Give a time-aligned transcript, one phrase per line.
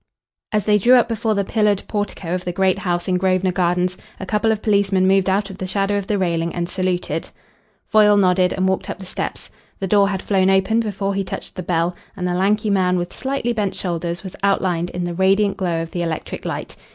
[0.51, 3.99] As they drew up before the pillared portico of the great house in Grosvenor Gardens
[4.19, 7.29] a couple of policemen moved out of the shadow of the railing and saluted.
[7.85, 9.51] Foyle nodded and walked up the steps.
[9.79, 13.13] The door had flown open before he touched the bell, and a lanky man with
[13.13, 16.75] slightly bent shoulders was outlined in the radiant glow of the electric light.